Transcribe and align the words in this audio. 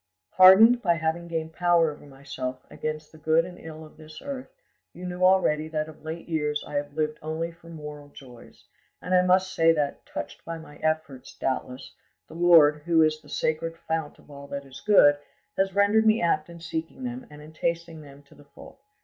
"Hardened, 0.31 0.81
by 0.81 0.95
having 0.95 1.27
gained 1.27 1.53
power 1.53 1.91
over 1.91 2.07
myself, 2.07 2.65
against 2.71 3.11
the 3.11 3.19
good 3.19 3.45
and 3.45 3.59
ill 3.59 3.85
of 3.85 3.97
this 3.97 4.19
earth, 4.19 4.49
you 4.93 5.05
knew 5.05 5.23
already 5.23 5.67
that 5.67 5.87
of 5.87 6.03
late 6.03 6.27
years 6.27 6.63
I 6.65 6.73
have 6.77 6.95
lived 6.95 7.19
only 7.21 7.51
for 7.51 7.69
moral 7.69 8.09
joys, 8.09 8.65
and 8.99 9.13
I 9.13 9.21
must 9.21 9.53
say 9.53 9.71
that, 9.73 10.03
touched 10.07 10.43
by 10.43 10.57
my 10.57 10.77
efforts, 10.77 11.35
doubtless, 11.37 11.93
the 12.27 12.33
Lord, 12.33 12.81
who 12.85 13.03
is 13.03 13.21
the 13.21 13.29
sacred 13.29 13.77
fount 13.77 14.17
of 14.17 14.31
all 14.31 14.47
that 14.47 14.65
is 14.65 14.81
good, 14.83 15.19
has 15.55 15.75
rendered 15.75 16.07
me 16.07 16.19
apt 16.19 16.49
in 16.49 16.59
seeking 16.61 17.03
them 17.03 17.27
and 17.29 17.43
in 17.43 17.53
tasting 17.53 18.01
them 18.01 18.23
to 18.23 18.33
the 18.33 18.45
full. 18.45 18.79